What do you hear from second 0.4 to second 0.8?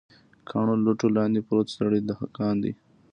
کاڼو،